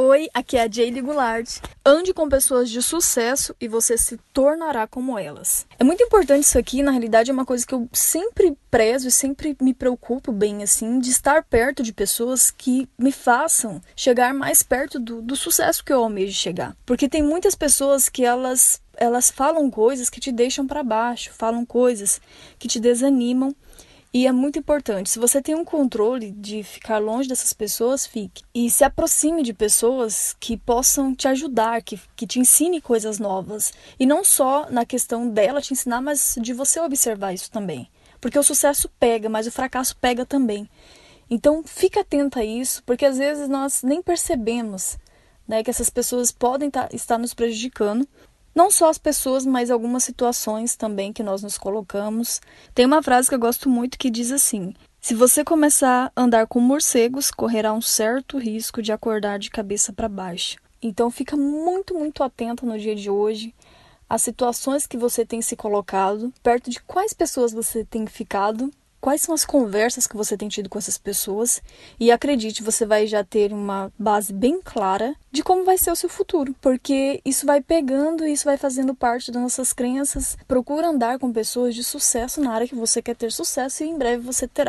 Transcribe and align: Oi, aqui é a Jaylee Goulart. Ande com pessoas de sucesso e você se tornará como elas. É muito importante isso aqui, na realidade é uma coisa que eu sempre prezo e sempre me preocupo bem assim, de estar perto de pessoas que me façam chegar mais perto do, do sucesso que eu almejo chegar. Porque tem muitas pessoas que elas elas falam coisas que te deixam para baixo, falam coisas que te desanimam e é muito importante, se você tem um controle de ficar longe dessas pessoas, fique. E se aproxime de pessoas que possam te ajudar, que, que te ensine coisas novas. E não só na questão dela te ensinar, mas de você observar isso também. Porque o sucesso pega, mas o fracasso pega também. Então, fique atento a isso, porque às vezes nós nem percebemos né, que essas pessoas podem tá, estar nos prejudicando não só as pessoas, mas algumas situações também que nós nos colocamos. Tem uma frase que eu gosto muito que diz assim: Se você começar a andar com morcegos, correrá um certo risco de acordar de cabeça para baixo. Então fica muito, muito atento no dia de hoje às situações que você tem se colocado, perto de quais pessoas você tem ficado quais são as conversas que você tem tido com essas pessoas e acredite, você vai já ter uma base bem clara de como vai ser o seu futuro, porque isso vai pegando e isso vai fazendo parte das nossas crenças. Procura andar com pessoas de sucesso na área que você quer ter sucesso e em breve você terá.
Oi, 0.00 0.28
aqui 0.32 0.56
é 0.56 0.62
a 0.62 0.70
Jaylee 0.70 1.02
Goulart. 1.02 1.58
Ande 1.84 2.14
com 2.14 2.28
pessoas 2.28 2.70
de 2.70 2.80
sucesso 2.80 3.52
e 3.60 3.66
você 3.66 3.98
se 3.98 4.16
tornará 4.32 4.86
como 4.86 5.18
elas. 5.18 5.66
É 5.76 5.82
muito 5.82 6.00
importante 6.04 6.44
isso 6.44 6.56
aqui, 6.56 6.84
na 6.84 6.92
realidade 6.92 7.32
é 7.32 7.34
uma 7.34 7.44
coisa 7.44 7.66
que 7.66 7.74
eu 7.74 7.88
sempre 7.92 8.56
prezo 8.70 9.08
e 9.08 9.10
sempre 9.10 9.56
me 9.60 9.74
preocupo 9.74 10.30
bem 10.30 10.62
assim, 10.62 11.00
de 11.00 11.10
estar 11.10 11.42
perto 11.42 11.82
de 11.82 11.92
pessoas 11.92 12.48
que 12.48 12.88
me 12.96 13.10
façam 13.10 13.82
chegar 13.96 14.32
mais 14.32 14.62
perto 14.62 15.00
do, 15.00 15.20
do 15.20 15.34
sucesso 15.34 15.84
que 15.84 15.92
eu 15.92 15.98
almejo 15.98 16.32
chegar. 16.32 16.76
Porque 16.86 17.08
tem 17.08 17.20
muitas 17.20 17.56
pessoas 17.56 18.08
que 18.08 18.24
elas 18.24 18.80
elas 18.96 19.32
falam 19.32 19.68
coisas 19.68 20.08
que 20.08 20.20
te 20.20 20.30
deixam 20.30 20.64
para 20.64 20.84
baixo, 20.84 21.32
falam 21.32 21.64
coisas 21.66 22.20
que 22.56 22.68
te 22.68 22.78
desanimam 22.78 23.52
e 24.12 24.26
é 24.26 24.32
muito 24.32 24.58
importante, 24.58 25.10
se 25.10 25.18
você 25.18 25.42
tem 25.42 25.54
um 25.54 25.64
controle 25.64 26.30
de 26.30 26.62
ficar 26.62 26.98
longe 26.98 27.28
dessas 27.28 27.52
pessoas, 27.52 28.06
fique. 28.06 28.42
E 28.54 28.70
se 28.70 28.82
aproxime 28.82 29.42
de 29.42 29.52
pessoas 29.52 30.34
que 30.40 30.56
possam 30.56 31.14
te 31.14 31.28
ajudar, 31.28 31.82
que, 31.82 32.00
que 32.16 32.26
te 32.26 32.40
ensine 32.40 32.80
coisas 32.80 33.18
novas. 33.18 33.72
E 34.00 34.06
não 34.06 34.24
só 34.24 34.70
na 34.70 34.86
questão 34.86 35.28
dela 35.28 35.60
te 35.60 35.74
ensinar, 35.74 36.00
mas 36.00 36.38
de 36.40 36.54
você 36.54 36.80
observar 36.80 37.34
isso 37.34 37.50
também. 37.50 37.90
Porque 38.18 38.38
o 38.38 38.42
sucesso 38.42 38.90
pega, 38.98 39.28
mas 39.28 39.46
o 39.46 39.52
fracasso 39.52 39.94
pega 39.96 40.24
também. 40.24 40.68
Então, 41.30 41.62
fique 41.62 41.98
atento 41.98 42.38
a 42.38 42.44
isso, 42.44 42.82
porque 42.84 43.04
às 43.04 43.18
vezes 43.18 43.46
nós 43.46 43.82
nem 43.82 44.00
percebemos 44.00 44.98
né, 45.46 45.62
que 45.62 45.70
essas 45.70 45.90
pessoas 45.90 46.32
podem 46.32 46.70
tá, 46.70 46.88
estar 46.92 47.18
nos 47.18 47.34
prejudicando 47.34 48.08
não 48.58 48.72
só 48.72 48.88
as 48.88 48.98
pessoas, 48.98 49.46
mas 49.46 49.70
algumas 49.70 50.02
situações 50.02 50.74
também 50.74 51.12
que 51.12 51.22
nós 51.22 51.44
nos 51.44 51.56
colocamos. 51.56 52.40
Tem 52.74 52.84
uma 52.84 53.00
frase 53.00 53.28
que 53.28 53.34
eu 53.36 53.38
gosto 53.38 53.70
muito 53.70 53.96
que 53.96 54.10
diz 54.10 54.32
assim: 54.32 54.74
Se 55.00 55.14
você 55.14 55.44
começar 55.44 56.10
a 56.16 56.20
andar 56.20 56.48
com 56.48 56.58
morcegos, 56.58 57.30
correrá 57.30 57.72
um 57.72 57.80
certo 57.80 58.36
risco 58.36 58.82
de 58.82 58.90
acordar 58.90 59.38
de 59.38 59.48
cabeça 59.48 59.92
para 59.92 60.08
baixo. 60.08 60.56
Então 60.82 61.08
fica 61.08 61.36
muito, 61.36 61.94
muito 61.94 62.24
atento 62.24 62.66
no 62.66 62.76
dia 62.76 62.96
de 62.96 63.08
hoje 63.08 63.54
às 64.10 64.22
situações 64.22 64.88
que 64.88 64.96
você 64.96 65.24
tem 65.24 65.40
se 65.40 65.54
colocado, 65.54 66.32
perto 66.42 66.68
de 66.68 66.80
quais 66.80 67.12
pessoas 67.12 67.52
você 67.52 67.84
tem 67.84 68.06
ficado 68.06 68.72
quais 69.00 69.20
são 69.20 69.34
as 69.34 69.44
conversas 69.44 70.06
que 70.06 70.16
você 70.16 70.36
tem 70.36 70.48
tido 70.48 70.68
com 70.68 70.78
essas 70.78 70.98
pessoas 70.98 71.62
e 71.98 72.10
acredite, 72.10 72.62
você 72.62 72.84
vai 72.84 73.06
já 73.06 73.24
ter 73.24 73.52
uma 73.52 73.92
base 73.98 74.32
bem 74.32 74.60
clara 74.62 75.14
de 75.30 75.42
como 75.42 75.64
vai 75.64 75.76
ser 75.76 75.90
o 75.90 75.96
seu 75.96 76.08
futuro, 76.08 76.54
porque 76.60 77.20
isso 77.24 77.46
vai 77.46 77.60
pegando 77.60 78.26
e 78.26 78.32
isso 78.32 78.44
vai 78.44 78.56
fazendo 78.56 78.94
parte 78.94 79.30
das 79.30 79.42
nossas 79.42 79.72
crenças. 79.72 80.36
Procura 80.46 80.88
andar 80.88 81.18
com 81.18 81.32
pessoas 81.32 81.74
de 81.74 81.84
sucesso 81.84 82.40
na 82.40 82.52
área 82.52 82.66
que 82.66 82.74
você 82.74 83.00
quer 83.02 83.14
ter 83.14 83.30
sucesso 83.30 83.84
e 83.84 83.88
em 83.88 83.96
breve 83.98 84.22
você 84.22 84.48
terá. 84.48 84.66